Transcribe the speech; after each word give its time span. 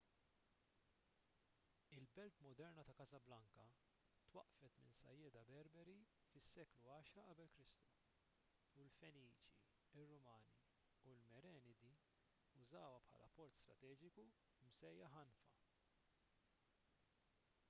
il-belt 1.97 2.39
moderna 2.45 2.83
ta' 2.85 2.95
casablanca 3.01 3.65
twaqqfet 4.29 4.77
minn 4.85 4.95
sajjieda 5.01 5.43
berberi 5.51 5.97
fis-seklu 6.31 6.81
10 6.93 7.11
q.e.k. 7.17 7.59
u 8.79 8.85
l-feniċi 8.87 9.53
ir-rumani 10.03 10.57
u 11.11 11.13
l-merenidi 11.19 11.91
użawha 12.63 13.03
bħala 13.11 13.29
port 13.41 13.59
strateġiku 13.61 14.25
msejjaħ 14.71 15.19
anfa 15.25 15.53